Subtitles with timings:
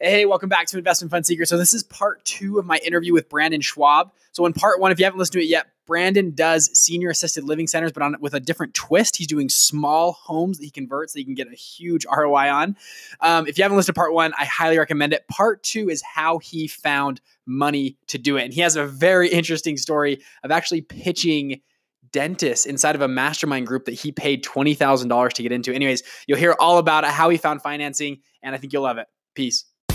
[0.00, 1.48] Hey, welcome back to Investment Fund Secret.
[1.48, 4.12] So, this is part two of my interview with Brandon Schwab.
[4.30, 7.42] So, in part one, if you haven't listened to it yet, Brandon does senior assisted
[7.42, 9.16] living centers, but on with a different twist.
[9.16, 12.76] He's doing small homes that he converts that he can get a huge ROI on.
[13.20, 15.26] Um, if you haven't listened to part one, I highly recommend it.
[15.26, 18.44] Part two is how he found money to do it.
[18.44, 21.60] And he has a very interesting story of actually pitching
[22.12, 25.74] dentists inside of a mastermind group that he paid $20,000 to get into.
[25.74, 28.98] Anyways, you'll hear all about it, how he found financing, and I think you'll love
[28.98, 29.08] it.
[29.34, 29.64] Peace.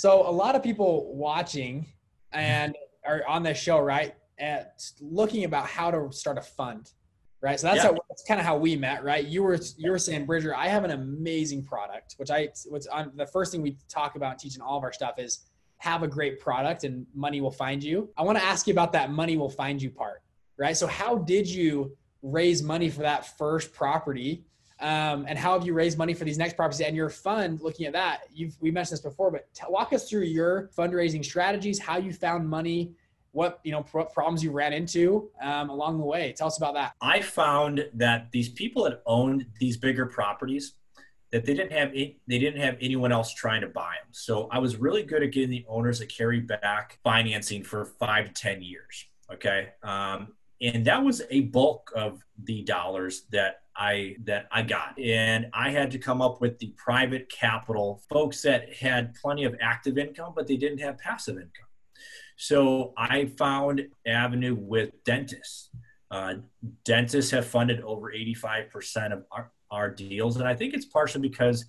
[0.00, 1.84] So a lot of people watching
[2.32, 2.74] and
[3.04, 4.14] are on this show, right?
[4.38, 6.90] At looking about how to start a fund,
[7.42, 7.60] right?
[7.60, 7.90] So that's, yeah.
[7.90, 9.26] how, that's kind of how we met, right?
[9.26, 13.12] You were you were saying, Bridger, I have an amazing product, which I what's on
[13.14, 16.40] the first thing we talk about teaching all of our stuff is have a great
[16.40, 18.08] product and money will find you.
[18.16, 20.22] I want to ask you about that money will find you part,
[20.56, 20.78] right?
[20.78, 24.46] So how did you raise money for that first property?
[24.80, 27.86] Um, and how have you raised money for these next properties and your fund looking
[27.86, 31.78] at that you've we mentioned this before but t- walk us through your fundraising strategies
[31.78, 32.92] how you found money
[33.32, 36.34] what you know what problems you ran into um, along the way.
[36.36, 36.94] Tell us about that.
[37.00, 40.74] I found that these people that owned these bigger properties
[41.30, 44.12] that they didn't have they didn't have anyone else trying to buy them.
[44.12, 48.26] So i was really good at getting the owners to carry back financing for five
[48.26, 49.70] to ten years okay?
[49.82, 54.98] Um, and that was a bulk of the dollars that I that I got.
[54.98, 59.56] And I had to come up with the private capital folks that had plenty of
[59.60, 61.68] active income, but they didn't have passive income.
[62.36, 65.70] So I found avenue with dentists.
[66.10, 66.36] Uh,
[66.84, 71.66] dentists have funded over 85% of our, our deals, and I think it's partially because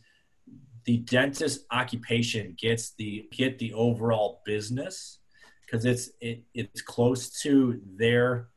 [0.86, 5.20] the dentist occupation gets the get the overall business
[5.66, 8.48] because it's it, it's close to their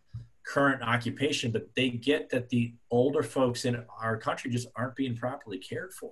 [0.45, 5.17] current occupation, but they get that the older folks in our country just aren't being
[5.17, 6.11] properly cared for.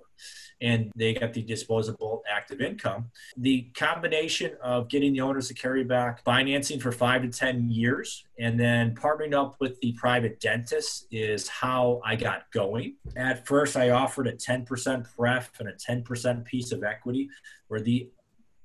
[0.59, 3.11] And they get the disposable active income.
[3.37, 8.25] The combination of getting the owners to carry back financing for five to 10 years
[8.39, 12.95] and then partnering up with the private dentist is how I got going.
[13.15, 17.29] At first, I offered a 10% pref and a 10% piece of equity
[17.67, 18.09] where the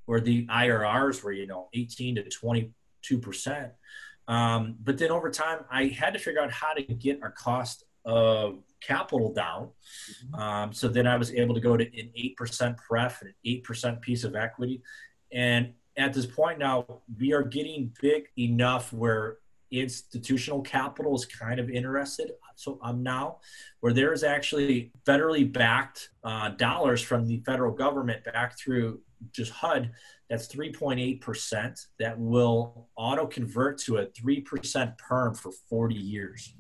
[0.06, 3.72] where the IRRs were, you know, 18 to 22 percent
[4.28, 7.84] um, but then over time, I had to figure out how to get our cost
[8.04, 9.70] of capital down.
[10.26, 10.40] Mm-hmm.
[10.40, 14.00] Um, so then I was able to go to an 8% pref and an 8%
[14.02, 14.82] piece of equity.
[15.32, 19.38] And at this point now, we are getting big enough where
[19.70, 22.30] institutional capital is kind of interested.
[22.54, 23.38] So I'm um, now
[23.80, 29.00] where there is actually federally backed uh, dollars from the federal government back through
[29.32, 29.90] just HUD
[30.28, 31.86] that's 3.8%.
[31.98, 36.54] That will auto convert to a 3% perm for 40 years.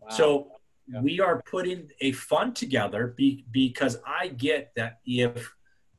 [0.00, 0.08] Wow.
[0.10, 0.50] So
[0.88, 1.00] yeah.
[1.00, 5.52] we are putting a fund together be, because I get that if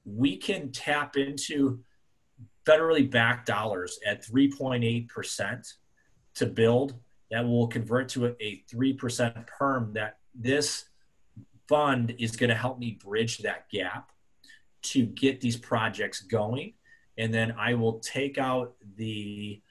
[0.03, 1.79] we can tap into
[2.67, 5.73] federally backed dollars at 3.8%
[6.35, 6.95] to build,
[7.29, 10.85] that will convert to a, a 3% perm that this
[11.69, 14.10] fund is going to help me bridge that gap
[14.83, 16.73] to get these projects going
[17.17, 19.61] and then I will take out the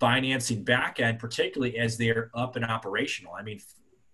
[0.00, 3.32] financing back end, particularly as they're up and operational.
[3.34, 3.60] I mean,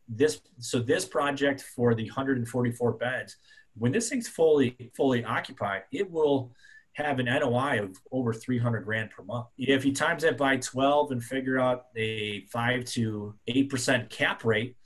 [0.09, 3.37] this so this project for the 144 beds,
[3.77, 6.53] when this thing's fully fully occupied, it will
[6.95, 9.47] have an NOI of over 300 grand per month.
[9.57, 14.45] If you times that by 12 and figure out a five to eight percent cap
[14.45, 14.77] rate,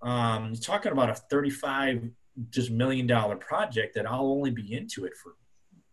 [0.00, 2.08] um, you're talking about a 35
[2.50, 5.34] just million dollar project that I'll only be into it for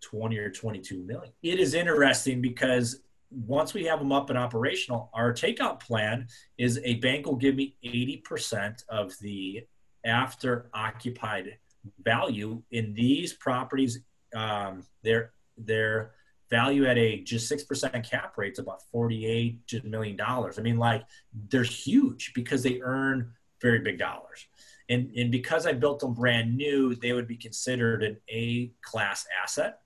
[0.01, 1.33] 20 or 22 million.
[1.41, 3.01] It is interesting because
[3.31, 7.55] once we have them up and operational, our takeout plan is a bank will give
[7.55, 9.65] me 80% of the
[10.05, 11.57] after occupied
[12.03, 13.99] value in these properties.
[14.35, 16.13] Um, their their
[16.49, 20.59] value at a just six percent cap rate is about 48 million dollars.
[20.59, 21.03] I mean, like
[21.49, 23.31] they're huge because they earn
[23.61, 24.47] very big dollars.
[24.89, 29.25] And, and because I built them brand new, they would be considered an A class
[29.41, 29.79] asset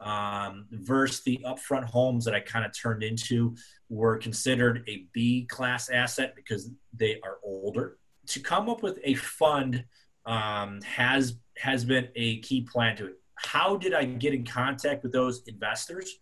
[0.00, 3.56] um, versus the upfront homes that I kind of turned into
[3.88, 7.98] were considered a B class asset because they are older.
[8.28, 9.84] To come up with a fund
[10.26, 13.18] um, has has been a key plan to it.
[13.36, 16.18] how did I get in contact with those investors?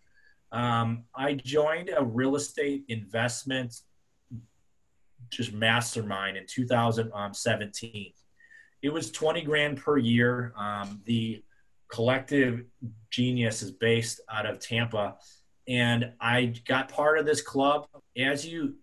[0.51, 3.73] Um, I joined a real estate investment
[5.29, 8.13] just mastermind in 2017.
[8.81, 10.53] It was 20 grand per year.
[10.57, 11.43] Um, the
[11.87, 12.65] collective
[13.09, 15.17] genius is based out of Tampa.
[15.67, 17.87] And I got part of this club.
[18.17, 18.75] As you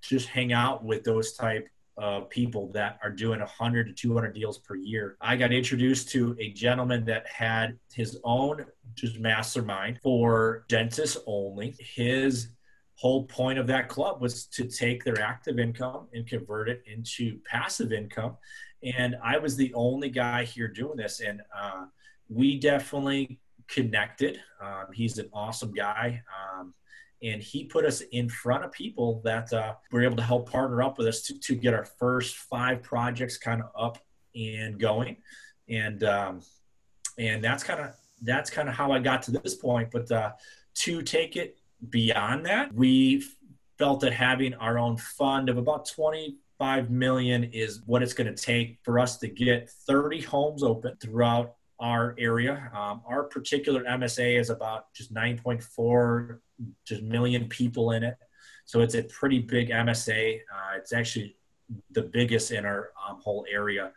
[0.00, 1.68] just hang out with those type
[1.98, 5.16] of people that are doing 100 to 200 deals per year.
[5.20, 8.64] I got introduced to a gentleman that had his own
[8.94, 11.74] just mastermind for dentists only.
[11.80, 12.50] His
[12.94, 17.40] whole point of that club was to take their active income and convert it into
[17.44, 18.36] passive income.
[18.82, 21.20] And I was the only guy here doing this.
[21.20, 21.86] And uh,
[22.28, 24.40] we definitely connected.
[24.60, 26.22] Um, he's an awesome guy.
[26.58, 26.74] Um,
[27.22, 30.82] and he put us in front of people that uh, were able to help partner
[30.82, 33.98] up with us to, to get our first five projects kind of up
[34.34, 35.16] and going
[35.68, 36.40] and um,
[37.18, 40.32] and that's kind of that's kind of how i got to this point but uh,
[40.74, 41.58] to take it
[41.90, 43.24] beyond that we
[43.78, 45.84] felt that having our own fund of about
[46.58, 50.96] 25 million is what it's going to take for us to get 30 homes open
[51.00, 52.70] throughout our area.
[52.74, 56.38] Um, our particular MSA is about just 9.4
[56.84, 58.16] just million people in it.
[58.64, 60.40] So it's a pretty big MSA.
[60.52, 61.36] Uh, it's actually
[61.92, 63.92] the biggest in our um, whole area.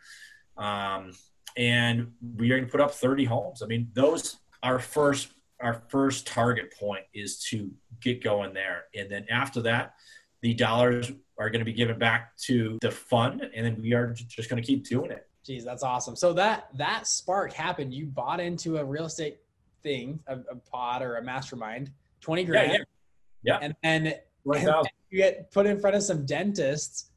[0.56, 1.12] Um,
[1.56, 3.62] and we are going to put up 30 homes.
[3.62, 5.28] I mean, those our first
[5.60, 7.70] our first target point is to
[8.00, 9.94] get going there, and then after that,
[10.42, 14.12] the dollars are going to be given back to the fund, and then we are
[14.12, 15.26] just going to keep doing it.
[15.44, 16.14] Geez, that's awesome.
[16.14, 17.92] So that that spark happened.
[17.92, 19.38] You bought into a real estate
[19.82, 21.90] thing, a, a pod or a mastermind,
[22.20, 22.72] twenty grand.
[22.72, 22.78] Yeah,
[23.42, 23.58] yeah.
[23.58, 23.58] yeah.
[23.62, 24.14] And then
[24.54, 27.10] and you get put in front of some dentists.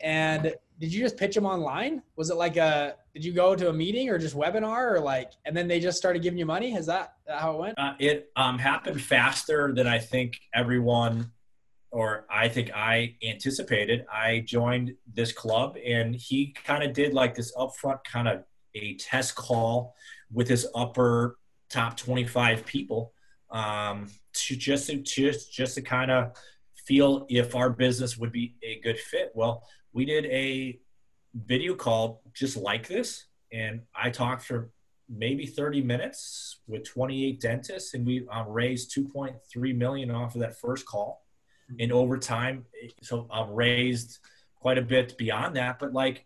[0.00, 2.02] And did you just pitch them online?
[2.16, 2.96] Was it like a?
[3.14, 5.32] Did you go to a meeting or just webinar or like?
[5.44, 6.74] And then they just started giving you money.
[6.74, 7.78] Is that how it went?
[7.78, 11.32] Uh, it um, happened faster than I think everyone
[11.90, 14.04] or I think I anticipated.
[14.12, 18.44] I joined this club and he kind of did like this upfront kind of
[18.74, 19.94] a test call
[20.32, 21.38] with his upper
[21.70, 23.12] top 25 people
[23.50, 26.32] um, to just to just just to kind of
[26.86, 29.32] feel if our business would be a good fit.
[29.34, 30.78] Well, we did a
[31.34, 34.70] video call just like this and I talked for
[35.08, 40.58] maybe 30 minutes with 28 dentists and we um, raised 2.3 million off of that
[40.58, 41.22] first call
[41.78, 42.64] in overtime.
[43.02, 44.18] So I'm raised
[44.56, 45.78] quite a bit beyond that.
[45.78, 46.24] But like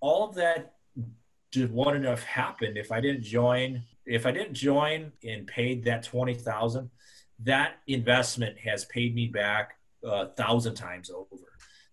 [0.00, 0.74] all of that
[1.52, 3.82] just wouldn't have happened if I didn't join.
[4.06, 6.90] If I didn't join and paid that twenty thousand,
[7.40, 9.72] that investment has paid me back
[10.04, 11.26] a thousand times over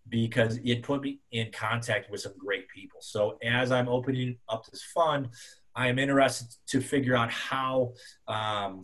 [0.09, 3.01] because it put me in contact with some great people.
[3.01, 5.29] So as I'm opening up this fund,
[5.75, 7.93] I am interested to figure out how
[8.27, 8.83] um,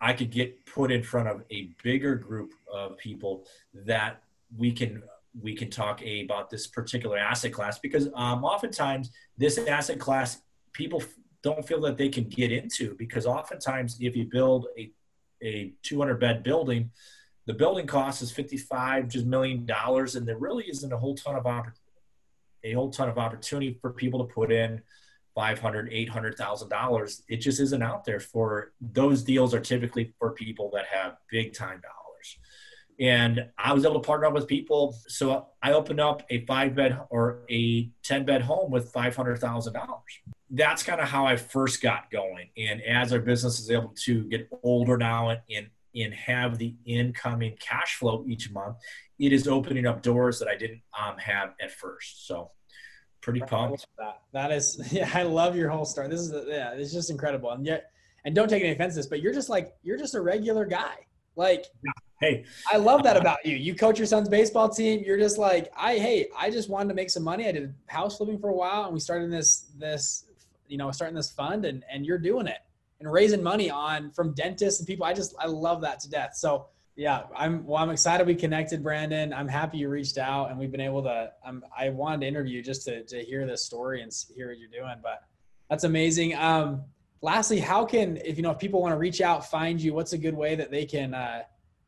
[0.00, 4.22] I could get put in front of a bigger group of people that
[4.56, 5.02] we can
[5.40, 10.40] we can talk a, about this particular asset class because um, oftentimes this asset class
[10.72, 11.02] people
[11.42, 14.90] don't feel that they can get into because oftentimes if you build a
[15.42, 16.90] a 200 bed building
[17.46, 21.36] the building cost is 55 just million dollars and there really isn't a whole ton
[21.36, 21.72] of oppor-
[22.64, 24.80] a whole ton of opportunity for people to put in
[25.36, 30.70] 500 800000 dollars it just isn't out there for those deals are typically for people
[30.74, 32.38] that have big time dollars.
[32.98, 36.74] And i was able to partner up with people so i opened up a five
[36.74, 40.00] bed or a 10 bed home with $500000
[40.50, 42.48] that's kind of how i first got going.
[42.56, 47.56] And as our business is able to get older now and, and have the incoming
[47.58, 48.76] cash flow each month,
[49.18, 52.26] it is opening up doors that I didn't um, have at first.
[52.26, 52.50] So
[53.20, 53.86] pretty pumped.
[53.98, 54.20] That.
[54.32, 56.08] that is, yeah, I love your whole story.
[56.08, 57.50] This is, yeah, it's just incredible.
[57.50, 57.90] And yet,
[58.24, 60.64] and don't take any offense to this, but you're just like, you're just a regular
[60.64, 61.06] guy.
[61.36, 61.66] Like,
[62.20, 63.56] hey, I love that uh, about you.
[63.56, 65.02] You coach your son's baseball team.
[65.04, 67.46] You're just like, I, hey, I just wanted to make some money.
[67.46, 70.24] I did house flipping for a while and we started this, this,
[70.66, 72.58] you know, starting this fund and, and you're doing it
[73.00, 75.04] and raising money on from dentists and people.
[75.04, 76.34] I just, I love that to death.
[76.34, 76.66] So
[76.96, 77.82] yeah, I'm well.
[77.82, 79.32] I'm excited we connected, Brandon.
[79.34, 81.30] I'm happy you reached out, and we've been able to.
[81.44, 84.70] I'm, I wanted to interview just to to hear this story and hear what you're
[84.70, 84.96] doing.
[85.02, 85.22] But
[85.68, 86.34] that's amazing.
[86.34, 86.84] Um,
[87.20, 89.92] lastly, how can if you know if people want to reach out, find you?
[89.92, 91.42] What's a good way that they can uh,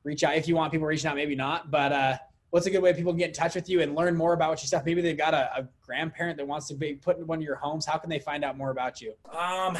[0.04, 0.36] reach out?
[0.36, 2.18] If you want people reaching out, maybe not, but uh,
[2.50, 4.50] what's a good way people can get in touch with you and learn more about
[4.50, 4.84] what you stuff?
[4.84, 7.56] Maybe they've got a, a, grandparent that wants to be put in one of your
[7.56, 7.86] homes.
[7.86, 9.14] How can they find out more about you?
[9.34, 9.78] Um,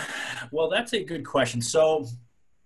[0.51, 1.61] well, that's a good question.
[1.61, 2.07] So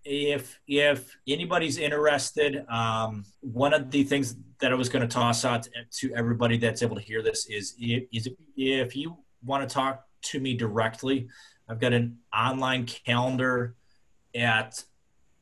[0.04, 5.44] if if anybody's interested, um, one of the things that I was going to toss
[5.44, 5.68] out
[5.98, 10.40] to everybody that's able to hear this is is if you want to talk to
[10.40, 11.28] me directly,
[11.68, 13.76] I've got an online calendar
[14.34, 14.84] at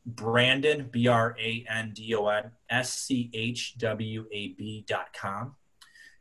[0.06, 5.08] Brandon, B R A N D O N S C H W A B dot
[5.14, 5.56] com.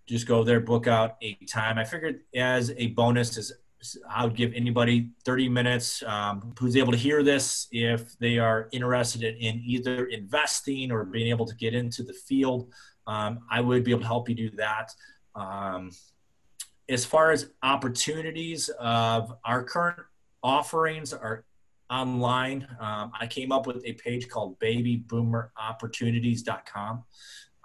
[0.07, 1.77] Just go there, book out a time.
[1.77, 3.53] I figured as a bonus, is
[4.09, 8.67] I would give anybody 30 minutes um, who's able to hear this if they are
[8.71, 12.71] interested in either investing or being able to get into the field.
[13.07, 14.91] Um, I would be able to help you do that.
[15.35, 15.91] Um,
[16.89, 19.99] as far as opportunities of our current
[20.43, 21.45] offerings are
[21.89, 22.67] online.
[22.79, 27.03] Um, I came up with a page called babyboomeropportunities.com.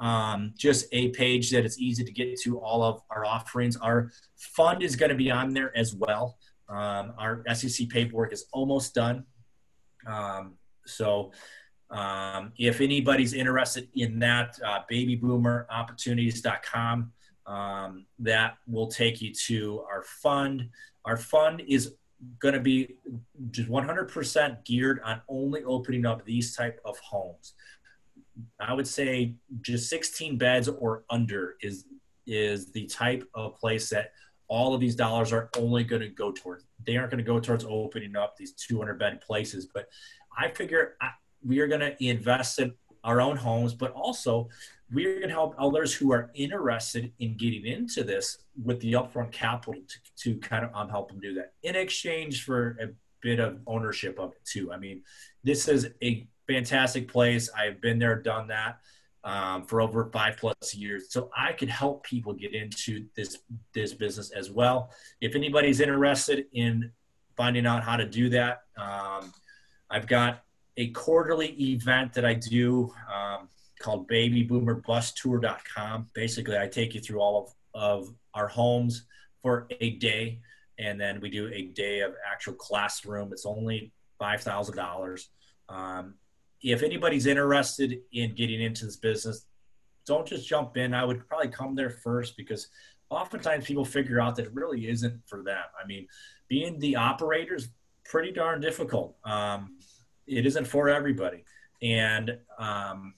[0.00, 3.76] Um, just a page that it's easy to get to all of our offerings.
[3.76, 6.36] Our fund is going to be on there as well.
[6.68, 9.24] Um, our SEC paperwork is almost done.
[10.06, 10.54] Um,
[10.86, 11.32] so
[11.90, 17.12] um, if anybody's interested in that, uh, babyboomeropportunities.com,
[17.46, 20.70] um, that will take you to our fund.
[21.04, 21.94] Our fund is
[22.38, 22.96] going to be
[23.50, 27.54] just 100% geared on only opening up these type of homes.
[28.60, 31.86] I would say just 16 beds or under is
[32.26, 34.12] is the type of place that
[34.48, 36.64] all of these dollars are only going to go towards.
[36.86, 39.88] They aren't going to go towards opening up these 200 bed places, but
[40.36, 41.10] I figure I,
[41.44, 42.72] we are going to invest in
[43.04, 44.48] our own homes, but also
[44.92, 49.32] we're going to help others who are interested in getting into this with the upfront
[49.32, 52.88] capital to, to kind of um, help them do that in exchange for a
[53.20, 54.72] bit of ownership of it too.
[54.72, 55.02] I mean,
[55.42, 57.50] this is a fantastic place.
[57.56, 58.78] I've been there, done that
[59.24, 63.38] um, for over five plus years, so I could help people get into this
[63.72, 64.90] this business as well.
[65.20, 66.92] If anybody's interested in
[67.36, 69.32] finding out how to do that, um,
[69.90, 70.42] I've got
[70.76, 72.92] a quarterly event that I do.
[73.12, 73.48] Um,
[73.84, 76.06] called babyboomerbus.tour.com.
[76.14, 79.06] Basically, I take you through all of, of our homes
[79.42, 80.40] for a day,
[80.78, 83.30] and then we do a day of actual classroom.
[83.32, 85.26] It's only $5,000.
[85.68, 86.14] Um,
[86.64, 89.46] if anybody's interested in getting into this business,
[90.06, 90.94] don't just jump in.
[90.94, 92.68] I would probably come there first because
[93.10, 95.62] oftentimes people figure out that it really isn't for them.
[95.82, 96.06] I mean,
[96.48, 97.68] being the operator is
[98.04, 99.16] pretty darn difficult.
[99.24, 99.76] Um,
[100.26, 101.44] it isn't for everybody.
[101.82, 103.14] And um,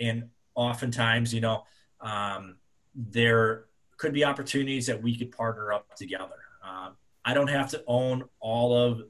[0.00, 1.64] and oftentimes, you know,
[2.00, 2.56] um,
[2.94, 3.66] there
[3.98, 6.42] could be opportunities that we could partner up together.
[6.62, 9.02] Um, I don't have to own all of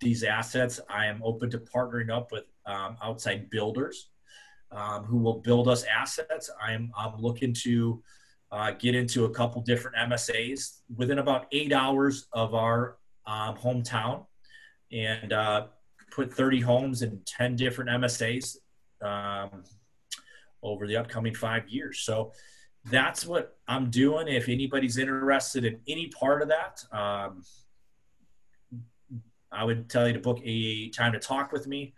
[0.00, 0.80] these assets.
[0.88, 4.10] I am open to partnering up with um, outside builders
[4.70, 6.50] um, who will build us assets.
[6.62, 8.02] I'm, I'm looking to
[8.50, 14.26] uh, get into a couple different MSAs within about eight hours of our um, hometown
[14.92, 15.66] and uh,
[16.10, 18.56] put 30 homes in 10 different MSAs.
[19.02, 19.64] Um,
[20.64, 22.00] over the upcoming five years.
[22.00, 22.32] So
[22.86, 24.26] that's what I'm doing.
[24.26, 27.42] If anybody's interested in any part of that, um,
[29.54, 31.94] I would tell you to book a time to talk with me.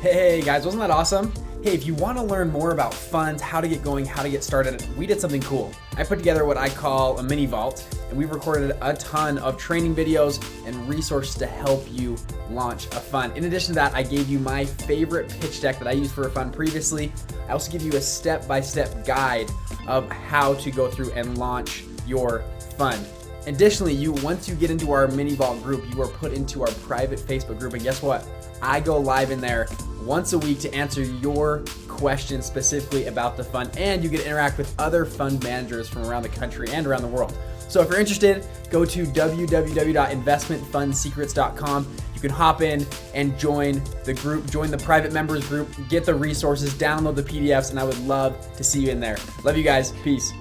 [0.00, 1.32] Hey guys, wasn't that awesome?
[1.62, 4.30] Hey, if you want to learn more about funds, how to get going, how to
[4.30, 5.72] get started, we did something cool.
[5.98, 9.58] I put together what I call a mini vault, and we recorded a ton of
[9.58, 12.16] training videos and resources to help you
[12.50, 13.36] launch a fund.
[13.36, 16.26] In addition to that, I gave you my favorite pitch deck that I used for
[16.26, 17.12] a fund previously.
[17.46, 19.50] I also give you a step by step guide
[19.86, 22.42] of how to go through and launch your
[22.78, 23.06] fund.
[23.50, 26.70] Additionally, you once you get into our mini vault group, you are put into our
[26.84, 28.24] private Facebook group, and guess what?
[28.62, 29.66] I go live in there
[30.04, 34.26] once a week to answer your questions specifically about the fund, and you get to
[34.26, 37.36] interact with other fund managers from around the country and around the world.
[37.68, 41.96] So if you're interested, go to www.investmentfundsecrets.com.
[42.14, 46.14] You can hop in and join the group, join the private members group, get the
[46.14, 49.16] resources, download the PDFs, and I would love to see you in there.
[49.42, 49.90] Love you guys.
[50.04, 50.32] Peace.